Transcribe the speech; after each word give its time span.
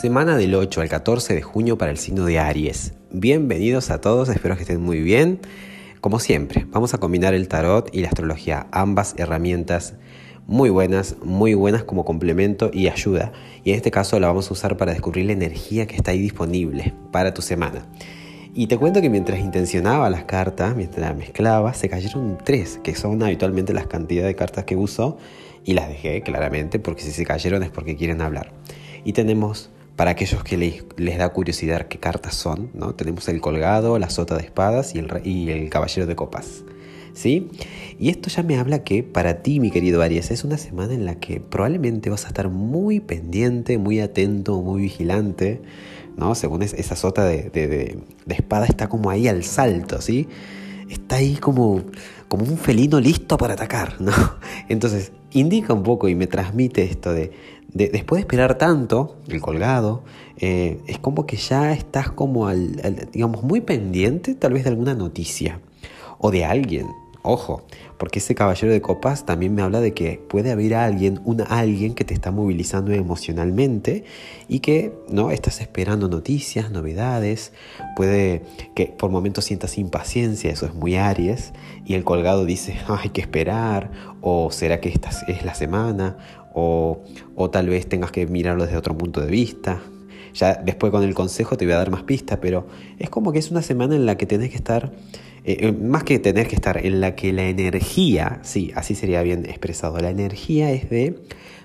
Semana 0.00 0.38
del 0.38 0.54
8 0.54 0.80
al 0.80 0.88
14 0.88 1.34
de 1.34 1.42
junio 1.42 1.76
para 1.76 1.90
el 1.90 1.98
signo 1.98 2.24
de 2.24 2.38
Aries. 2.38 2.94
Bienvenidos 3.10 3.90
a 3.90 4.00
todos, 4.00 4.30
espero 4.30 4.56
que 4.56 4.62
estén 4.62 4.80
muy 4.80 5.00
bien. 5.02 5.40
Como 6.00 6.18
siempre, 6.18 6.66
vamos 6.70 6.94
a 6.94 6.98
combinar 6.98 7.34
el 7.34 7.46
tarot 7.46 7.94
y 7.94 8.00
la 8.00 8.08
astrología, 8.08 8.66
ambas 8.72 9.14
herramientas 9.18 9.94
muy 10.46 10.70
buenas, 10.70 11.16
muy 11.22 11.52
buenas 11.52 11.84
como 11.84 12.06
complemento 12.06 12.70
y 12.72 12.88
ayuda. 12.88 13.32
Y 13.64 13.70
en 13.70 13.76
este 13.76 13.90
caso 13.90 14.18
la 14.18 14.28
vamos 14.28 14.48
a 14.50 14.54
usar 14.54 14.78
para 14.78 14.92
descubrir 14.92 15.26
la 15.26 15.34
energía 15.34 15.86
que 15.86 15.96
está 15.96 16.12
ahí 16.12 16.20
disponible 16.20 16.94
para 17.12 17.34
tu 17.34 17.42
semana. 17.42 17.86
Y 18.54 18.68
te 18.68 18.78
cuento 18.78 19.02
que 19.02 19.10
mientras 19.10 19.40
intencionaba 19.40 20.08
las 20.08 20.24
cartas, 20.24 20.74
mientras 20.74 21.06
las 21.06 21.16
mezclaba, 21.16 21.74
se 21.74 21.90
cayeron 21.90 22.38
tres, 22.42 22.80
que 22.82 22.94
son 22.94 23.22
habitualmente 23.22 23.74
las 23.74 23.86
cantidades 23.86 24.28
de 24.28 24.36
cartas 24.36 24.64
que 24.64 24.74
uso, 24.74 25.18
y 25.64 25.74
las 25.74 25.88
dejé 25.88 26.22
claramente, 26.22 26.78
porque 26.78 27.02
si 27.02 27.12
se 27.12 27.26
cayeron 27.26 27.62
es 27.62 27.70
porque 27.70 27.94
quieren 27.94 28.22
hablar. 28.22 28.52
Y 29.04 29.12
tenemos, 29.12 29.70
para 29.96 30.12
aquellos 30.12 30.42
que 30.42 30.56
les, 30.56 31.18
da 31.18 31.28
curiosidad 31.30 31.86
qué 31.88 31.98
cartas 31.98 32.34
son, 32.34 32.70
¿no? 32.74 32.94
tenemos 32.94 33.28
el 33.28 33.40
colgado, 33.40 33.98
la 33.98 34.10
sota 34.10 34.36
de 34.36 34.44
espadas 34.44 34.94
y 34.94 34.98
el, 34.98 35.08
y 35.24 35.50
el 35.50 35.68
caballero 35.70 36.06
de 36.06 36.16
copas. 36.16 36.64
¿Sí? 37.14 37.50
Y 37.98 38.08
esto 38.08 38.30
ya 38.30 38.42
me 38.42 38.56
habla 38.56 38.84
que 38.84 39.02
para 39.02 39.42
ti, 39.42 39.60
mi 39.60 39.70
querido 39.70 40.00
Aries, 40.00 40.30
es 40.30 40.44
una 40.44 40.56
semana 40.56 40.94
en 40.94 41.04
la 41.04 41.16
que 41.16 41.40
probablemente 41.40 42.08
vas 42.08 42.24
a 42.24 42.28
estar 42.28 42.48
muy 42.48 43.00
pendiente, 43.00 43.76
muy 43.76 44.00
atento, 44.00 44.62
muy 44.62 44.80
vigilante, 44.80 45.60
¿no? 46.16 46.34
Según 46.34 46.62
esa 46.62 46.96
sota 46.96 47.26
de, 47.26 47.50
de, 47.50 47.98
espada 48.28 48.64
está 48.64 48.88
como 48.88 49.10
ahí 49.10 49.28
al 49.28 49.44
salto, 49.44 50.00
¿sí? 50.00 50.26
Está 50.88 51.16
ahí 51.16 51.36
como, 51.36 51.82
como 52.32 52.46
un 52.46 52.56
felino 52.56 52.98
listo 52.98 53.36
para 53.36 53.52
atacar, 53.52 53.96
¿no? 54.00 54.10
Entonces, 54.70 55.12
indica 55.32 55.74
un 55.74 55.82
poco 55.82 56.08
y 56.08 56.14
me 56.14 56.26
transmite 56.26 56.82
esto 56.82 57.12
de, 57.12 57.30
después 57.74 58.20
de 58.20 58.20
esperar 58.20 58.56
tanto, 58.56 59.18
el 59.28 59.42
colgado, 59.42 60.02
eh, 60.38 60.80
es 60.86 60.98
como 60.98 61.26
que 61.26 61.36
ya 61.36 61.74
estás 61.74 62.10
como, 62.10 62.46
al, 62.46 63.10
digamos, 63.12 63.42
muy 63.42 63.60
pendiente 63.60 64.34
tal 64.34 64.54
vez 64.54 64.64
de 64.64 64.70
alguna 64.70 64.94
noticia 64.94 65.60
o 66.16 66.30
de 66.30 66.46
alguien, 66.46 66.86
Ojo, 67.24 67.62
porque 67.98 68.18
ese 68.18 68.34
caballero 68.34 68.72
de 68.72 68.80
copas 68.80 69.24
también 69.24 69.54
me 69.54 69.62
habla 69.62 69.80
de 69.80 69.94
que 69.94 70.20
puede 70.28 70.50
haber 70.50 70.74
alguien, 70.74 71.20
un 71.24 71.40
alguien 71.40 71.94
que 71.94 72.02
te 72.02 72.14
está 72.14 72.32
movilizando 72.32 72.90
emocionalmente 72.92 74.02
y 74.48 74.58
que 74.58 74.92
no 75.08 75.30
estás 75.30 75.60
esperando 75.60 76.08
noticias, 76.08 76.72
novedades, 76.72 77.52
puede 77.94 78.42
que 78.74 78.86
por 78.86 79.12
momentos 79.12 79.44
sientas 79.44 79.78
impaciencia, 79.78 80.50
eso 80.50 80.66
es 80.66 80.74
muy 80.74 80.96
Aries, 80.96 81.52
y 81.86 81.94
el 81.94 82.02
colgado 82.02 82.44
dice, 82.44 82.76
hay 82.88 83.10
que 83.10 83.20
esperar, 83.20 83.92
o 84.20 84.50
será 84.50 84.80
que 84.80 84.88
esta 84.88 85.10
es 85.28 85.44
la 85.44 85.54
semana, 85.54 86.16
o, 86.54 87.04
o 87.36 87.50
tal 87.50 87.68
vez 87.68 87.88
tengas 87.88 88.10
que 88.10 88.26
mirarlo 88.26 88.64
desde 88.64 88.76
otro 88.76 88.98
punto 88.98 89.20
de 89.20 89.30
vista. 89.30 89.80
Ya 90.34 90.54
después 90.54 90.90
con 90.90 91.04
el 91.04 91.14
consejo 91.14 91.56
te 91.56 91.66
voy 91.66 91.74
a 91.74 91.78
dar 91.78 91.90
más 91.90 92.02
pistas, 92.02 92.38
pero 92.42 92.66
es 92.98 93.10
como 93.10 93.32
que 93.32 93.38
es 93.38 93.50
una 93.50 93.62
semana 93.62 93.94
en 93.94 94.06
la 94.06 94.16
que 94.16 94.26
tenés 94.26 94.50
que 94.50 94.56
estar 94.56 94.90
eh, 95.44 95.58
eh, 95.60 95.72
más 95.72 96.04
que 96.04 96.18
tener 96.18 96.46
que 96.48 96.54
estar 96.54 96.84
en 96.84 97.00
la 97.00 97.14
que 97.14 97.32
la 97.32 97.44
energía, 97.44 98.40
sí, 98.42 98.72
así 98.74 98.94
sería 98.94 99.22
bien 99.22 99.44
expresado, 99.46 99.98
la 99.98 100.10
energía 100.10 100.70
es 100.70 100.88
de 100.88 101.18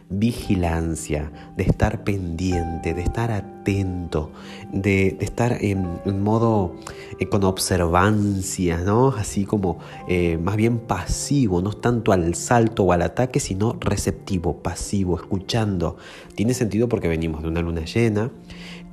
vigilancia, 0.09 1.31
de 1.57 1.63
estar 1.63 2.03
pendiente, 2.05 2.93
de 2.93 3.01
estar 3.01 3.29
atento, 3.31 4.31
de, 4.71 5.17
estar 5.19 5.57
en, 5.61 5.99
modo 6.23 6.75
eh, 7.19 7.27
con 7.27 7.43
observancia, 7.43 8.77
¿no? 8.77 9.09
Así 9.09 9.43
como 9.43 9.79
más 10.41 10.55
bien 10.55 10.79
pasivo, 10.79 11.61
no 11.61 11.73
tanto 11.73 12.13
al 12.13 12.35
salto 12.35 12.83
o 12.83 12.93
al 12.93 13.01
ataque, 13.01 13.41
sino 13.41 13.75
receptivo, 13.81 14.63
pasivo, 14.63 15.17
escuchando. 15.17 15.97
Tiene 16.35 16.53
sentido 16.53 16.87
porque 16.87 17.09
venimos 17.09 17.43
de 17.43 17.49
una 17.49 17.61
luna 17.61 17.83
llena, 17.83 18.31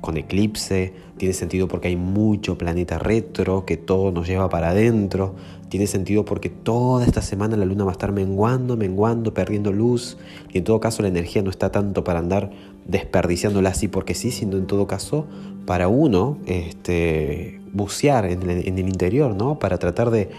con 0.05 0.17
eclipse, 0.17 0.93
tiene 1.17 1.33
sentido 1.33 1.67
porque 1.67 1.89
hay 1.89 1.95
mucho 1.97 2.57
planeta 2.57 2.99
retro, 2.99 3.65
que 3.65 3.75
todo 3.75 4.11
nos 4.11 4.27
lleva 4.27 4.47
para 4.47 4.69
adentro, 4.69 5.35
tiene 5.67 5.87
sentido 5.87 6.23
porque 6.23 6.49
toda 6.49 7.05
esta 7.05 7.21
semana 7.21 7.57
la 7.57 7.65
luna 7.65 7.83
va 7.83 7.91
a 7.91 7.93
estar 7.93 8.11
menguando, 8.11 8.77
menguando, 8.77 9.33
perdiendo 9.33 9.73
luz, 9.73 10.17
y 10.53 10.59
en 10.59 10.63
todo 10.63 10.79
caso 10.79 11.01
la 11.01 11.09
energía 11.09 11.41
no 11.41 11.49
está 11.49 11.71
tanto 11.71 12.03
para 12.03 12.19
andar 12.19 12.51
desperdiciándola 12.87 13.69
así 13.69 13.87
porque 13.87 14.13
sí, 14.13 14.31
sino 14.31 14.57
en 14.57 14.67
todo 14.67 14.87
caso 14.87 15.25
para 15.65 15.87
uno 15.87 16.37
este, 16.45 17.59
bucear 17.73 18.25
en 18.25 18.43
el, 18.43 18.67
en 18.67 18.77
el 18.77 18.87
interior, 18.87 19.35
¿no? 19.35 19.57
para 19.57 19.79
tratar 19.79 20.11
de 20.11 20.29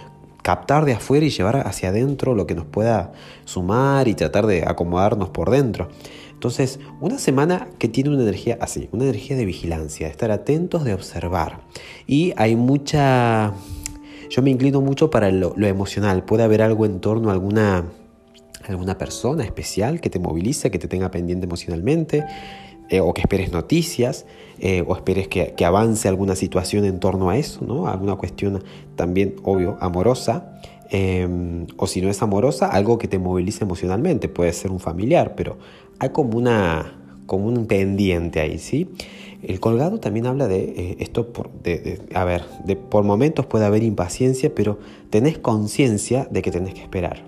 captar 0.46 0.84
de 0.84 0.92
afuera 0.92 1.26
y 1.26 1.30
llevar 1.30 1.66
hacia 1.66 1.88
adentro 1.88 2.36
lo 2.36 2.46
que 2.46 2.54
nos 2.54 2.66
pueda 2.66 3.10
sumar 3.44 4.06
y 4.06 4.14
tratar 4.14 4.46
de 4.46 4.62
acomodarnos 4.64 5.30
por 5.30 5.50
dentro. 5.50 5.88
Entonces, 6.36 6.80
una 7.00 7.18
semana 7.18 7.66
que 7.78 7.88
tiene 7.88 8.10
una 8.10 8.22
energía 8.22 8.58
así, 8.60 8.90
una 8.92 9.04
energía 9.04 9.38
de 9.38 9.46
vigilancia, 9.46 10.06
de 10.06 10.10
estar 10.10 10.30
atentos, 10.30 10.84
de 10.84 10.92
observar. 10.92 11.60
Y 12.06 12.34
hay 12.36 12.56
mucha... 12.56 13.54
Yo 14.28 14.42
me 14.42 14.50
inclino 14.50 14.82
mucho 14.82 15.08
para 15.08 15.30
lo, 15.30 15.54
emocional. 15.56 16.24
Puede 16.24 16.42
haber 16.42 16.60
algo 16.60 16.84
en 16.84 17.00
torno 17.00 17.30
a 17.30 17.32
alguna, 17.32 17.86
alguna 18.68 18.98
persona 18.98 19.44
especial 19.44 20.02
que 20.02 20.10
te 20.10 20.18
movilice, 20.18 20.70
que 20.70 20.78
te 20.78 20.88
tenga 20.88 21.10
pendiente 21.10 21.46
emocionalmente. 21.46 22.22
Eh, 22.90 23.00
o 23.00 23.12
que 23.14 23.22
esperes 23.22 23.50
noticias, 23.50 24.26
eh, 24.60 24.84
o 24.86 24.94
esperes 24.94 25.26
que, 25.26 25.54
avance 25.64 26.06
alguna 26.06 26.36
situación 26.36 26.84
en 26.84 27.00
torno 27.00 27.30
a 27.30 27.36
eso, 27.36 27.64
¿no? 27.64 27.88
Alguna 27.88 28.14
cuestión 28.14 28.62
también, 28.94 29.36
obvio, 29.42 29.76
amorosa. 29.80 30.60
Em, 30.90 31.66
o 31.78 31.88
si 31.88 32.00
no 32.00 32.10
es 32.10 32.22
amorosa, 32.22 32.68
algo 32.68 32.96
que 32.98 33.08
te 33.08 33.18
movilice 33.18 33.64
emocionalmente. 33.64 34.28
Puede 34.28 34.52
ser 34.52 34.70
un 34.70 34.78
familiar, 34.78 35.34
pero 35.34 35.58
hay 35.98 36.10
como, 36.10 36.36
una, 36.36 36.98
como 37.26 37.46
un 37.46 37.66
pendiente 37.66 38.40
ahí, 38.40 38.58
¿sí? 38.58 38.88
El 39.42 39.60
colgado 39.60 40.00
también 40.00 40.26
habla 40.26 40.48
de 40.48 40.64
eh, 40.64 40.96
esto, 41.00 41.32
por, 41.32 41.50
a 42.14 42.24
ver, 42.24 42.44
por 42.90 43.04
momentos 43.04 43.46
puede 43.46 43.64
haber 43.64 43.82
impaciencia, 43.82 44.54
pero 44.54 44.78
tenés 45.10 45.38
conciencia 45.38 46.26
de 46.30 46.42
que 46.42 46.50
tenés 46.50 46.74
que 46.74 46.82
esperar. 46.82 47.22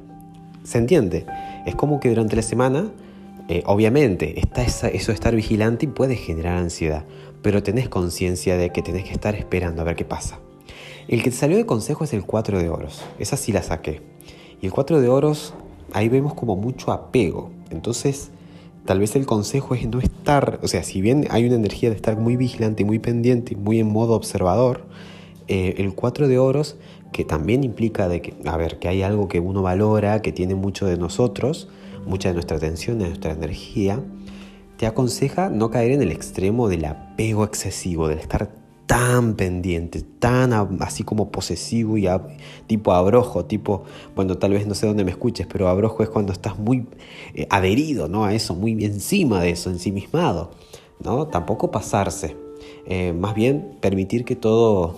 ¿Se 0.65 0.79
entiende? 0.79 1.27
Es 1.67 1.75
como 1.75 2.01
que 2.01 2.09
durante 2.09 2.37
la 2.37 2.43
semana, 2.43 2.91
eh, 3.49 3.63
obviamente, 3.67 4.41
está 4.41 4.63
eso 4.63 4.89
de 4.89 5.15
estar 5.15 5.35
vigilante 5.35 5.87
y 5.87 5.89
puede 5.89 6.17
generar 6.17 6.59
ansiedad, 6.59 7.05
pero 7.41 7.63
tenés 7.63 7.89
conciencia 7.89 8.57
de 8.57 8.71
que 8.71 8.83
tenés 8.83 9.05
que 9.05 9.13
estar 9.13 9.35
esperando 9.35 9.83
a 9.83 9.85
ver 9.85 9.97
qué 9.97 10.05
pasa. 10.05 10.41
El 11.07 11.23
que 11.23 11.31
te 11.31 11.37
salió 11.37 11.57
de 11.57 11.65
consejo 11.65 12.05
es 12.05 12.13
el 12.13 12.25
4 12.25 12.59
de 12.59 12.69
oros, 12.69 13.03
esa 13.19 13.37
sí 13.37 13.53
la 13.53 13.63
saqué. 13.63 14.03
Y 14.61 14.67
el 14.67 14.73
4 14.73 15.01
de 15.01 15.09
oros, 15.09 15.55
ahí 15.93 16.09
vemos 16.09 16.35
como 16.35 16.57
mucho 16.57 16.93
apego. 16.93 17.51
Entonces, 17.71 18.31
Tal 18.89 19.01
vez 19.01 19.17
el 19.17 19.27
consejo 19.27 19.75
es 19.75 19.87
no 19.87 19.99
estar, 19.99 20.61
o 20.63 20.67
sea, 20.67 20.83
si 20.83 21.03
bien 21.03 21.27
hay 21.29 21.45
una 21.45 21.57
energía 21.57 21.91
de 21.91 21.97
estar 21.97 22.17
muy 22.17 22.37
vigilante, 22.37 22.87
muy 22.87 22.99
pendiente, 22.99 23.55
muy 23.55 23.81
en 23.81 23.93
modo 23.93 24.15
observador, 24.15 24.87
eh, 25.47 25.75
el 25.77 25.95
4 25.95 26.27
de 26.27 26.39
oros, 26.39 26.79
que 27.13 27.23
también 27.23 27.65
implica 27.65 28.09
de 28.09 28.23
que, 28.23 28.35
a 28.47 28.57
ver, 28.57 28.79
que 28.79 28.89
hay 28.89 29.03
algo 29.03 29.29
que 29.29 29.41
uno 29.41 29.61
valora, 29.61 30.23
que 30.23 30.33
tiene 30.33 30.55
mucho 30.55 30.87
de 30.87 30.97
nosotros, 30.97 31.69
mucha 32.07 32.31
de 32.31 32.35
nuestra 32.37 32.57
atención, 32.57 32.99
de 32.99 33.09
nuestra 33.09 33.33
energía, 33.33 34.03
te 34.79 34.87
aconseja 34.87 35.51
no 35.51 35.71
caer 35.71 35.93
en 35.93 36.01
el 36.01 36.11
extremo 36.11 36.71
del 36.71 36.87
apego 36.87 37.45
excesivo, 37.45 38.09
del 38.09 38.21
estar 38.21 38.55
tan 38.89 39.35
pendiente, 39.35 40.01
tan 40.01 40.55
así 40.81 41.05
como 41.05 41.31
posesivo 41.31 41.99
y 41.99 42.09
tipo 42.67 42.93
abrojo, 42.93 43.45
tipo, 43.45 43.85
bueno, 44.17 44.39
tal 44.39 44.53
vez 44.53 44.67
no 44.67 44.75
sé 44.75 44.87
dónde 44.87 45.05
me 45.05 45.11
escuches, 45.11 45.47
pero 45.47 45.69
abrojo 45.69 46.03
es 46.03 46.09
cuando 46.09 46.33
estás 46.33 46.59
muy 46.59 46.87
eh, 47.35 47.47
adherido 47.51 48.09
¿no? 48.09 48.25
a 48.25 48.33
eso, 48.33 48.55
muy 48.55 48.83
encima 48.83 49.43
de 49.43 49.51
eso, 49.51 49.69
ensimismado. 49.69 50.53
¿no? 51.05 51.27
Tampoco 51.27 51.71
pasarse, 51.71 52.35
eh, 52.87 53.13
más 53.13 53.35
bien 53.35 53.77
permitir 53.83 54.25
que 54.25 54.37
todo 54.37 54.97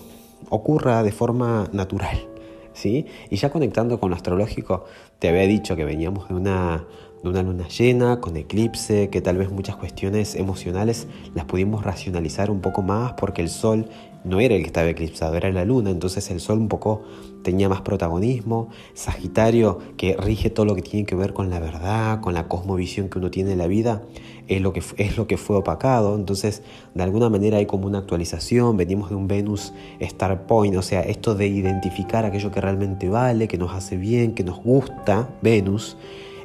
ocurra 0.51 1.03
de 1.03 1.11
forma 1.11 1.69
natural. 1.73 2.29
¿sí? 2.73 3.07
Y 3.29 3.37
ya 3.37 3.51
conectando 3.51 3.99
con 3.99 4.11
lo 4.11 4.17
astrológico, 4.17 4.85
te 5.19 5.29
había 5.29 5.49
dicho 5.49 5.75
que 5.75 5.85
veníamos 5.85 6.29
de 6.29 6.35
una 6.35 6.87
de 7.23 7.29
una 7.29 7.43
luna 7.43 7.69
llena, 7.69 8.21
con 8.21 8.37
eclipse, 8.37 9.11
que 9.11 9.21
tal 9.21 9.37
vez 9.37 9.51
muchas 9.51 9.77
cuestiones 9.77 10.35
emocionales 10.35 11.07
las 11.35 11.45
pudimos 11.45 11.85
racionalizar 11.85 12.51
un 12.51 12.61
poco 12.61 12.83
más 12.83 13.13
porque 13.13 13.43
el 13.43 13.51
sol 13.51 13.87
no 14.25 14.41
era 14.41 14.55
el 14.55 14.63
que 14.63 14.67
estaba 14.67 14.89
eclipsado, 14.89 15.35
era 15.35 15.51
la 15.51 15.65
luna, 15.65 15.91
entonces 15.91 16.31
el 16.31 16.41
sol 16.41 16.59
un 16.59 16.69
poco 16.69 17.03
tenía 17.43 17.69
más 17.69 17.81
protagonismo, 17.81 18.69
Sagitario 18.93 19.79
que 19.97 20.15
rige 20.17 20.51
todo 20.51 20.67
lo 20.67 20.75
que 20.75 20.83
tiene 20.83 21.07
que 21.07 21.15
ver 21.15 21.33
con 21.33 21.49
la 21.49 21.59
verdad, 21.59 22.21
con 22.21 22.35
la 22.35 22.47
cosmovisión 22.49 23.09
que 23.09 23.19
uno 23.19 23.31
tiene 23.31 23.51
de 23.51 23.57
la 23.57 23.67
vida, 23.67 24.03
es 24.47 24.61
lo 24.61 24.73
que, 24.73 24.83
es 24.99 25.17
lo 25.17 25.27
que 25.27 25.37
fue 25.37 25.57
opacado, 25.57 26.17
entonces 26.17 26.63
de 26.95 27.03
alguna 27.03 27.31
manera 27.31 27.59
hay 27.59 27.67
como 27.67 27.87
una 27.87 27.99
actualización, 27.99 28.77
venimos 28.77 29.09
de 29.09 29.17
un 29.17 29.27
Venus 29.27 29.73
Star 30.01 30.47
Point, 30.47 30.77
o 30.77 30.83
sea, 30.83 31.01
esto 31.01 31.35
de 31.35 31.47
identificar 31.47 32.25
aquello 32.27 32.51
que 32.51 32.61
realmente 32.61 33.09
vale, 33.09 33.49
que 33.49 33.57
nos 33.57 33.73
hace 33.73 33.97
bien, 33.97 34.35
que 34.35 34.45
nos 34.45 34.63
gusta, 34.63 35.31
Venus, 35.41 35.97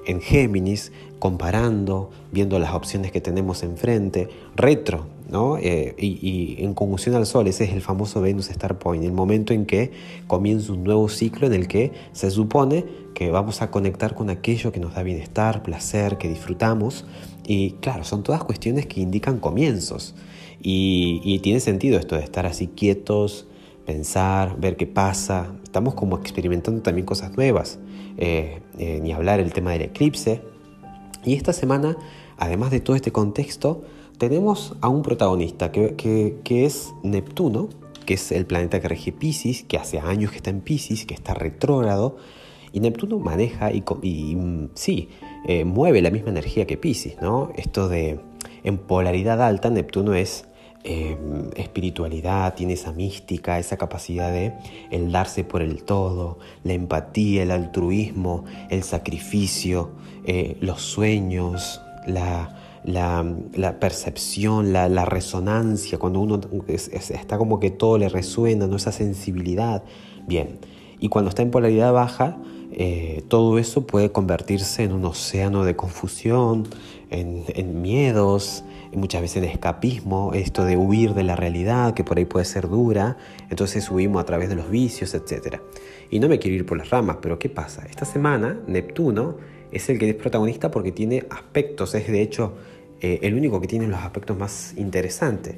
en 0.05 0.21
Géminis, 0.21 0.91
comparando, 1.19 2.11
viendo 2.31 2.59
las 2.59 2.73
opciones 2.73 3.11
que 3.11 3.21
tenemos 3.21 3.63
enfrente, 3.63 4.27
retro, 4.55 5.07
¿no? 5.29 5.57
Eh, 5.57 5.95
y, 5.97 6.57
en 6.59 6.73
conjunción 6.73 7.15
al 7.15 7.25
Sol, 7.25 7.47
ese 7.47 7.63
es 7.63 7.73
el 7.73 7.81
famoso 7.81 8.21
Venus 8.21 8.49
Star 8.49 8.77
Point, 8.77 9.03
el 9.03 9.11
momento 9.11 9.53
en 9.53 9.65
que 9.65 9.91
comienza 10.27 10.73
un 10.73 10.83
nuevo 10.83 11.09
ciclo 11.09 11.47
en 11.47 11.53
el 11.53 11.67
que 11.67 11.91
se 12.13 12.29
supone 12.29 12.85
que 13.13 13.31
vamos 13.31 13.61
a 13.61 13.71
conectar 13.71 14.13
con 14.13 14.29
aquello 14.29 14.71
que 14.71 14.79
nos 14.79 14.93
da 14.93 15.03
bienestar, 15.03 15.63
placer, 15.63 16.17
que 16.17 16.27
disfrutamos. 16.27 17.05
Y 17.47 17.71
claro, 17.81 18.03
son 18.03 18.23
todas 18.23 18.43
cuestiones 18.43 18.85
que 18.85 18.99
indican 18.99 19.39
comienzos. 19.39 20.15
Y, 20.61 21.39
tiene 21.39 21.59
sentido 21.59 21.99
esto 21.99 22.15
de 22.15 22.23
estar 22.23 22.45
así 22.45 22.67
quietos, 22.67 23.47
pensar, 23.85 24.59
ver 24.59 24.75
qué 24.77 24.87
pasa. 24.87 25.53
Estamos 25.63 25.93
como 25.93 26.17
experimentando 26.17 26.81
también 26.81 27.05
cosas 27.05 27.35
nuevas. 27.37 27.79
Eh, 28.17 28.61
eh, 28.77 28.99
ni 29.01 29.11
hablar 29.11 29.39
el 29.39 29.51
tema 29.51 29.71
del 29.71 29.83
eclipse. 29.83 30.41
Y 31.23 31.33
esta 31.33 31.53
semana, 31.53 31.97
además 32.37 32.71
de 32.71 32.79
todo 32.79 32.95
este 32.95 33.11
contexto, 33.11 33.83
tenemos 34.17 34.75
a 34.81 34.89
un 34.89 35.01
protagonista 35.01 35.71
que, 35.71 36.39
es 36.49 36.93
Neptuno, 37.03 37.69
que 38.05 38.13
es 38.13 38.31
el 38.31 38.45
planeta 38.45 38.79
que 38.79 38.87
rige 38.87 39.11
Pisces, 39.11 39.63
que 39.63 39.77
hace 39.77 39.99
años 39.99 40.31
que 40.31 40.37
está 40.37 40.49
en 40.49 40.61
Pisces, 40.61 41.05
que 41.05 41.13
está 41.13 41.33
retrógrado, 41.33 42.17
y 42.71 42.79
Neptuno 42.79 43.19
maneja 43.19 43.71
y, 43.71 43.83
mm, 44.35 44.69
sí, 44.75 45.09
eh, 45.47 45.65
mueve 45.65 46.01
la 46.01 46.11
misma 46.11 46.29
energía 46.29 46.65
que 46.67 46.77
Pisces, 46.77 47.21
¿no? 47.21 47.51
Esto 47.55 47.89
de 47.89 48.19
en 48.63 48.77
polaridad 48.77 49.41
alta, 49.41 49.69
Neptuno 49.69 50.13
es 50.13 50.45
em, 50.85 51.49
espiritualidad, 51.55 52.53
tiene 52.53 52.73
esa 52.73 52.91
mística, 52.91 53.59
esa 53.59 53.77
capacidad 53.77 54.31
de 54.31 54.53
el 54.91 55.11
darse 55.11 55.43
por 55.43 55.61
el 55.61 55.83
todo, 55.83 56.39
la 56.63 56.73
empatía, 56.73 57.43
el 57.43 57.51
altruismo, 57.51 58.45
el 58.69 58.83
sacrificio, 58.83 59.91
eh, 60.25 60.57
los 60.61 60.81
sueños, 60.81 61.81
la, 62.07 62.55
la, 62.83 63.79
percepción, 63.79 64.71
la, 64.73 65.05
resonancia, 65.05 65.97
cuando 65.97 66.19
uno 66.19 66.39
está 66.67 67.37
como 67.37 67.59
que 67.59 67.71
todo 67.71 67.97
le 67.97 68.09
resuena, 68.09 68.67
¿no? 68.67 68.75
esa 68.75 68.91
sensibilidad. 68.91 69.83
Bien, 70.27 70.59
y 70.99 71.09
cuando 71.09 71.29
está 71.29 71.41
en 71.41 71.51
polaridad 71.51 71.93
baja, 71.93 72.37
eh, 72.71 73.23
todo 73.27 73.57
eso 73.57 73.87
puede 73.87 74.11
convertirse 74.11 74.83
en 74.83 74.91
un 74.91 75.05
océano 75.05 75.63
de 75.63 75.75
confusión, 75.75 76.67
en, 77.09 77.43
en 77.47 77.81
miedos, 77.81 78.63
muchas 78.95 79.21
veces 79.21 79.37
en 79.37 79.49
escapismo, 79.49 80.33
esto 80.33 80.63
de 80.63 80.77
huir 80.77 81.13
de 81.13 81.23
la 81.23 81.35
realidad, 81.35 81.93
que 81.93 82.03
por 82.03 82.17
ahí 82.17 82.25
puede 82.25 82.45
ser 82.45 82.67
dura, 82.67 83.17
entonces 83.49 83.89
huimos 83.89 84.21
a 84.21 84.25
través 84.25 84.49
de 84.49 84.55
los 84.55 84.69
vicios, 84.69 85.13
etc. 85.13 85.57
Y 86.09 86.19
no 86.19 86.27
me 86.27 86.39
quiero 86.39 86.55
ir 86.55 86.65
por 86.65 86.77
las 86.77 86.89
ramas, 86.89 87.17
pero 87.21 87.39
¿qué 87.39 87.49
pasa? 87.49 87.85
Esta 87.89 88.05
semana 88.05 88.59
Neptuno 88.67 89.37
es 89.71 89.89
el 89.89 89.99
que 89.99 90.09
es 90.09 90.15
protagonista 90.15 90.71
porque 90.71 90.91
tiene 90.91 91.25
aspectos, 91.29 91.95
es 91.95 92.07
de 92.07 92.21
hecho 92.21 92.53
eh, 93.01 93.19
el 93.23 93.35
único 93.35 93.59
que 93.59 93.67
tiene 93.67 93.87
los 93.87 93.99
aspectos 93.99 94.37
más 94.37 94.73
interesantes. 94.77 95.55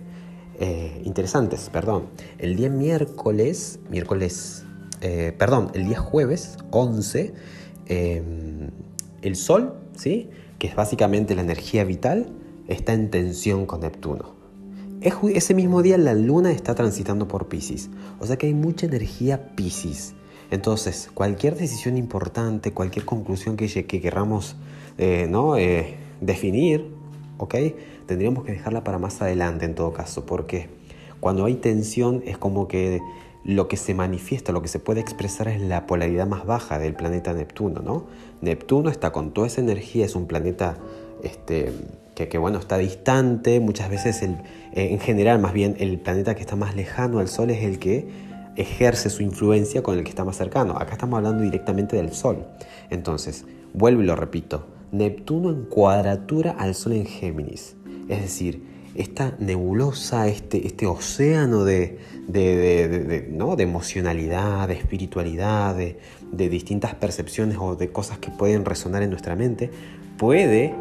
Eh, 0.59 1.01
interesantes, 1.05 1.69
perdón. 1.71 2.07
El 2.39 2.55
día 2.55 2.69
miércoles, 2.69 3.79
miércoles, 3.91 4.65
eh, 5.01 5.33
perdón, 5.37 5.71
el 5.73 5.87
día 5.87 5.99
jueves 5.99 6.57
11, 6.71 7.33
el 7.87 9.35
Sol, 9.35 9.75
¿sí? 9.95 10.29
que 10.59 10.67
es 10.67 10.75
básicamente 10.75 11.35
la 11.35 11.41
energía 11.41 11.83
vital, 11.83 12.29
está 12.67 12.93
en 12.93 13.09
tensión 13.09 13.65
con 13.65 13.81
Neptuno. 13.81 14.35
Ese 15.01 15.53
mismo 15.53 15.83
día 15.83 15.97
la 15.97 16.13
luna 16.13 16.51
está 16.51 16.73
transitando 16.73 17.27
por 17.27 17.47
Pisces, 17.47 17.89
o 18.19 18.25
sea 18.25 18.37
que 18.37 18.47
hay 18.47 18.53
mucha 18.53 18.87
energía 18.87 19.55
Pisces. 19.55 20.15
Entonces, 20.49 21.09
cualquier 21.13 21.55
decisión 21.55 21.97
importante, 21.97 22.71
cualquier 22.71 23.05
conclusión 23.05 23.57
que, 23.57 23.67
que 23.67 24.01
querramos 24.01 24.55
¿no? 25.29 25.55
definir, 26.21 26.87
¿ok? 27.37 27.55
Tendríamos 28.05 28.43
que 28.45 28.53
dejarla 28.53 28.83
para 28.83 28.97
más 28.97 29.21
adelante 29.21 29.65
en 29.65 29.75
todo 29.75 29.93
caso, 29.93 30.25
porque 30.25 30.69
cuando 31.19 31.45
hay 31.45 31.55
tensión 31.55 32.23
es 32.25 32.37
como 32.37 32.67
que 32.67 33.01
lo 33.47 33.69
que 33.69 33.77
se 33.77 33.93
manifiesta, 33.93 34.51
lo 34.51 34.61
que 34.61 34.67
se 34.67 34.77
puede 34.77 34.99
expresar 34.99 35.47
es 35.47 35.61
la 35.61 35.87
polaridad 35.87 36.27
más 36.27 36.45
baja 36.45 36.79
del 36.79 36.93
planeta 36.93 37.33
Neptuno, 37.33 37.81
¿no? 37.81 38.05
Neptuno 38.41 38.89
está 38.89 39.11
con 39.11 39.31
toda 39.31 39.47
esa 39.47 39.61
energía, 39.61 40.05
es 40.05 40.15
un 40.15 40.27
planeta 40.27 40.77
este, 41.23 41.71
que, 42.13 42.37
bueno, 42.37 42.59
está 42.59 42.77
distante, 42.77 43.61
muchas 43.61 43.89
veces 43.89 44.21
eh, 44.21 44.35
en 44.73 44.99
general 44.99 45.39
más 45.39 45.53
bien 45.53 45.77
el 45.79 45.97
planeta 45.97 46.35
que 46.35 46.41
está 46.41 46.57
más 46.57 46.75
lejano 46.75 47.19
al 47.19 47.29
Sol 47.29 47.49
es 47.49 47.63
el 47.63 47.79
que 47.79 48.09
ejerce 48.57 49.09
su 49.09 49.23
influencia 49.23 49.81
con 49.81 49.97
el 49.97 50.03
que 50.03 50.09
está 50.09 50.25
más 50.25 50.35
cercano. 50.35 50.73
Acá 50.77 50.93
estamos 50.93 51.15
hablando 51.17 51.43
directamente 51.43 51.95
del 51.95 52.11
Sol. 52.11 52.45
Entonces, 52.89 53.45
vuelvo 53.73 54.01
y 54.01 54.05
lo 54.05 54.17
repito, 54.17 54.67
Neptuno 54.91 55.51
en 55.51 55.63
cuadratura 55.63 56.51
al 56.51 56.75
Sol 56.75 56.93
en 56.93 57.05
Géminis. 57.05 57.77
Es 58.09 58.21
decir, 58.21 58.76
esta 58.97 59.35
nebulosa, 59.39 60.27
este, 60.27 60.65
este 60.65 60.87
océano 60.87 61.63
de, 61.63 61.99
¿no? 63.31 63.55
de 63.55 63.63
emocionalidad, 63.63 64.67
de 64.67 64.73
espiritualidad, 64.73 65.75
de, 65.75 66.49
distintas 66.49 66.95
percepciones 66.95 67.57
o 67.59 67.75
de 67.75 67.91
cosas 67.91 68.17
que 68.17 68.31
pueden 68.31 68.65
resonar 68.65 69.03
en 69.03 69.11
nuestra 69.11 69.35
mente, 69.35 69.69
puede 70.17 70.73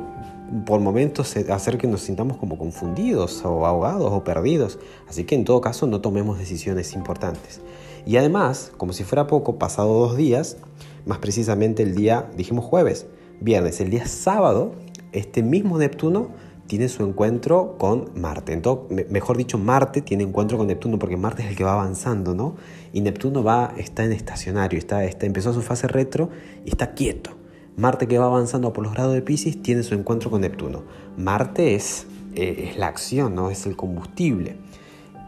por 0.65 0.81
momentos 0.81 1.37
hacer 1.37 1.77
que 1.77 1.87
nos 1.87 2.03
sintamos 2.03 2.39
como 2.39 2.57
confundidos 2.57 3.45
o 3.45 3.67
ahogados 3.67 4.11
o 4.13 4.25
perdidos. 4.25 4.79
Así 5.09 5.25
que 5.25 5.35
en 5.35 5.45
todo 5.45 5.61
caso 5.61 5.87
no 5.87 6.01
tomemos 6.01 6.39
decisiones 6.39 6.95
importantes. 6.95 7.61
Y 8.07 8.17
además, 8.17 8.73
como 8.77 8.93
si 8.93 9.05
fuera 9.05 9.27
poco, 9.27 9.59
pasado 9.59 9.93
dos 9.93 10.17
días, 10.17 10.57
más 11.05 11.19
precisamente 11.19 11.83
el 11.83 11.95
día, 11.95 12.31
dijimos 12.37 12.65
jueves, 12.65 13.07
viernes, 13.41 13.81
el 13.81 13.91
día 13.91 14.07
sábado, 14.07 14.73
este 15.13 15.43
mismo 15.43 15.79
Neptuno 15.79 16.31
tiene 16.67 16.89
su 16.89 17.05
encuentro 17.05 17.77
con 17.79 18.11
Marte. 18.15 18.53
Entonces, 18.53 19.11
mejor 19.11 19.37
dicho, 19.37 19.59
Marte 19.59 20.03
tiene 20.03 20.25
encuentro 20.25 20.59
con 20.59 20.67
Neptuno 20.67 20.99
porque 20.99 21.17
Marte 21.17 21.43
es 21.43 21.49
el 21.49 21.57
que 21.57 21.65
va 21.65 21.75
avanzando, 21.75 22.35
¿no? 22.35 22.57
Y 22.93 23.01
Neptuno 23.01 23.43
va, 23.43 23.73
está 23.77 24.05
en 24.05 24.13
estacionario, 24.13 24.79
está, 24.79 25.05
está, 25.05 25.27
empezó 25.27 25.53
su 25.53 25.63
fase 25.63 25.89
retro 25.89 26.31
y 26.65 26.71
está 26.71 26.95
quieto. 26.95 27.31
Marte 27.77 28.07
que 28.07 28.19
va 28.19 28.27
avanzando 28.27 28.73
por 28.73 28.85
los 28.85 28.95
grados 28.95 29.15
de 29.15 29.23
Pisces 29.23 29.63
tiene 29.63 29.83
su 29.83 29.95
encuentro 29.95 30.31
con 30.31 30.41
Neptuno. 30.41 30.83
Marte 31.17 31.75
es, 31.75 32.07
eh, 32.35 32.71
es 32.71 32.79
la 32.79 32.87
acción, 32.87 33.35
¿no? 33.35 33.51
Es 33.51 33.67
el 33.67 33.77
combustible. 33.77 34.57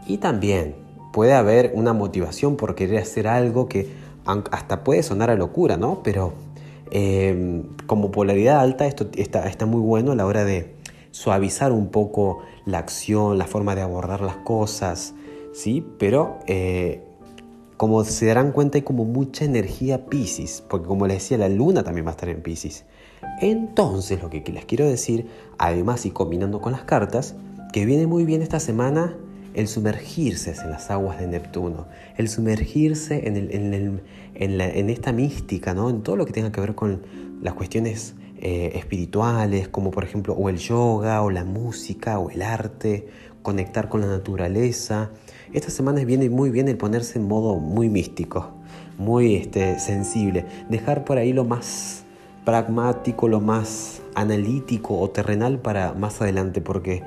Y 0.07 0.17
también 0.17 0.75
puede 1.13 1.33
haber 1.33 1.71
una 1.75 1.93
motivación 1.93 2.55
por 2.55 2.75
querer 2.75 3.01
hacer 3.01 3.27
algo 3.27 3.67
que 3.67 4.09
hasta 4.25 4.83
puede 4.83 5.01
sonar 5.03 5.29
a 5.29 5.35
locura, 5.35 5.77
¿no? 5.77 6.03
Pero 6.03 6.33
Em, 6.91 7.63
como 7.85 8.09
polaridad 8.09 8.59
alta, 8.61 8.87
esto 8.87 9.09
está, 9.15 9.47
está 9.47 9.67
muy 9.67 9.81
bueno 9.81 10.11
a 10.11 10.15
la 10.15 10.25
hora 10.25 10.43
de 10.43 10.73
suavizar 11.11 11.71
un 11.71 11.89
poco 11.89 12.39
la 12.65 12.79
acción, 12.79 13.37
la 13.37 13.45
forma 13.45 13.75
de 13.75 13.81
abordar 13.81 14.21
las 14.21 14.37
cosas, 14.37 15.13
¿sí? 15.53 15.85
Pero 15.97 16.39
eh, 16.47 17.03
como 17.77 18.03
se 18.03 18.25
darán 18.25 18.51
cuenta 18.51 18.77
hay 18.77 18.83
como 18.83 19.05
mucha 19.05 19.45
energía 19.45 20.05
Pisces, 20.05 20.63
porque 20.69 20.87
como 20.87 21.07
les 21.07 21.17
decía, 21.17 21.37
la 21.37 21.49
luna 21.49 21.83
también 21.83 22.05
va 22.05 22.09
a 22.09 22.13
estar 22.13 22.29
en 22.29 22.41
Pisces. 22.41 22.85
Entonces, 23.41 24.21
lo 24.21 24.29
que 24.29 24.43
les 24.51 24.65
quiero 24.65 24.85
decir, 24.85 25.27
además 25.57 26.05
y 26.05 26.11
combinando 26.11 26.61
con 26.61 26.73
las 26.73 26.83
cartas, 26.83 27.35
que 27.71 27.85
viene 27.85 28.07
muy 28.07 28.25
bien 28.25 28.41
esta 28.41 28.59
semana 28.59 29.15
el 29.53 29.67
sumergirse 29.67 30.53
en 30.61 30.69
las 30.69 30.91
aguas 30.91 31.19
de 31.19 31.27
Neptuno, 31.27 31.87
el 32.17 32.29
sumergirse 32.29 33.27
en, 33.27 34.01
en, 34.35 34.89
esta 34.89 35.11
mística, 35.11 35.73
¿no? 35.73 35.89
en 35.89 36.01
todo 36.01 36.15
lo 36.15 36.25
que 36.25 36.33
tenga 36.33 36.51
que 36.51 36.61
ver 36.61 36.75
con 36.75 37.01
las 37.41 37.53
cuestiones 37.53 38.15
eh, 38.41 38.71
espirituales, 38.75 39.67
como 39.67 39.91
por 39.91 40.03
ejemplo 40.03 40.33
o 40.33 40.49
el 40.49 40.57
yoga, 40.57 41.21
o 41.21 41.29
la 41.29 41.43
música, 41.43 42.19
o 42.19 42.29
el 42.29 42.41
arte, 42.41 43.07
conectar 43.41 43.89
con 43.89 44.01
la 44.01 44.07
naturaleza. 44.07 45.11
Esta 45.53 45.69
semana 45.69 46.03
viene 46.03 46.29
muy 46.29 46.49
bien 46.49 46.67
el 46.67 46.77
ponerse 46.77 47.19
en 47.19 47.27
modo 47.27 47.57
muy 47.57 47.89
místico, 47.89 48.51
muy 48.97 49.35
este, 49.35 49.79
sensible, 49.79 50.45
dejar 50.69 51.05
por 51.05 51.17
ahí 51.17 51.33
lo 51.33 51.43
más 51.43 52.03
pragmático, 52.45 53.27
lo 53.27 53.39
más 53.41 54.01
analítico 54.15 54.99
o 54.99 55.09
terrenal 55.09 55.59
para 55.59 55.93
más 55.93 56.21
adelante, 56.21 56.61
porque 56.61 57.03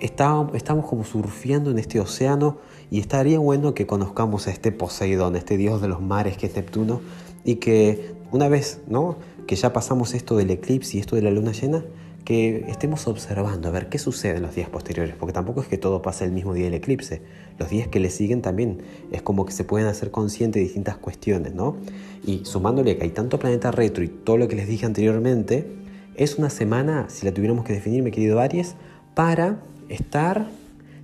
estamos 0.00 0.86
como 0.86 1.04
surfeando 1.04 1.70
en 1.70 1.78
este 1.78 2.00
océano 2.00 2.58
y 2.90 3.00
estaría 3.00 3.38
bueno 3.38 3.74
que 3.74 3.86
conozcamos 3.86 4.46
a 4.46 4.50
este 4.50 4.72
Poseidón, 4.72 5.36
este 5.36 5.56
dios 5.56 5.80
de 5.80 5.88
los 5.88 6.00
mares 6.00 6.36
que 6.36 6.46
es 6.46 6.56
Neptuno, 6.56 7.00
y 7.44 7.56
que 7.56 8.14
una 8.32 8.48
vez 8.48 8.80
¿no? 8.86 9.16
que 9.46 9.56
ya 9.56 9.72
pasamos 9.72 10.14
esto 10.14 10.36
del 10.36 10.50
eclipse 10.50 10.96
y 10.96 11.00
esto 11.00 11.16
de 11.16 11.22
la 11.22 11.30
luna 11.30 11.52
llena, 11.52 11.84
que 12.24 12.66
estemos 12.68 13.08
observando 13.08 13.68
a 13.68 13.70
ver 13.72 13.88
qué 13.88 13.98
sucede 13.98 14.36
en 14.36 14.42
los 14.42 14.54
días 14.54 14.68
posteriores, 14.68 15.14
porque 15.18 15.32
tampoco 15.32 15.62
es 15.62 15.68
que 15.68 15.78
todo 15.78 16.02
pase 16.02 16.24
el 16.24 16.32
mismo 16.32 16.54
día 16.54 16.66
del 16.66 16.74
eclipse, 16.74 17.22
los 17.58 17.70
días 17.70 17.88
que 17.88 17.98
le 17.98 18.10
siguen 18.10 18.42
también 18.42 18.82
es 19.10 19.22
como 19.22 19.46
que 19.46 19.52
se 19.52 19.64
pueden 19.64 19.88
hacer 19.88 20.10
conscientes 20.10 20.60
de 20.60 20.64
distintas 20.64 20.96
cuestiones, 20.96 21.54
¿no? 21.54 21.76
Y 22.24 22.44
sumándole 22.44 22.96
que 22.96 23.04
hay 23.04 23.10
tanto 23.10 23.38
planeta 23.38 23.70
retro 23.70 24.04
y 24.04 24.08
todo 24.08 24.36
lo 24.36 24.48
que 24.48 24.56
les 24.56 24.68
dije 24.68 24.86
anteriormente, 24.86 25.66
es 26.14 26.36
una 26.36 26.50
semana, 26.50 27.06
si 27.08 27.24
la 27.26 27.32
tuviéramos 27.32 27.64
que 27.64 27.72
definir, 27.72 28.02
mi 28.02 28.10
querido 28.10 28.38
Aries, 28.40 28.76
para 29.14 29.60
estar 29.88 30.48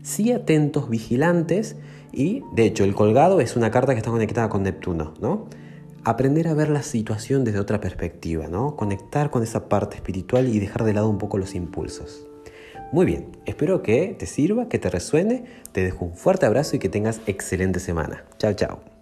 sí 0.03 0.31
atentos, 0.31 0.89
vigilantes 0.89 1.77
y 2.13 2.43
de 2.55 2.67
hecho 2.67 2.85
el 2.85 2.95
colgado 2.95 3.41
es 3.41 3.57
una 3.57 3.71
carta 3.71 3.93
que 3.93 3.99
está 3.99 4.11
conectada 4.11 4.49
con 4.49 4.63
Neptuno, 4.63 5.15
¿no? 5.21 5.47
Aprender 6.07 6.47
a 6.47 6.55
ver 6.55 6.69
la 6.69 6.85
situación 6.85 7.43
desde 7.43 7.59
otra 7.59 7.81
perspectiva, 7.81 8.47
¿no? 8.47 8.77
Conectar 8.77 9.33
con 9.33 9.43
esa 9.43 9.69
parte 9.69 9.97
espiritual 9.97 10.47
y 10.47 10.61
dejar 10.61 10.85
de 10.85 10.93
lado 10.93 11.09
un 11.09 11.19
poco 11.19 11.37
los 11.37 11.57
impulsos. 11.57 12.29
Muy 12.93 13.07
bien, 13.07 13.37
espero 13.45 13.83
que 13.83 14.15
te 14.17 14.27
sirva, 14.27 14.69
que 14.69 14.79
te 14.79 14.89
resuene. 14.89 15.43
Te 15.73 15.83
dejo 15.83 16.05
un 16.05 16.15
fuerte 16.15 16.47
abrazo 16.47 16.77
y 16.77 16.79
que 16.79 16.89
tengas 16.89 17.21
excelente 17.27 17.81
semana. 17.81 18.25
Chao, 18.39 18.53
chao. 18.53 18.96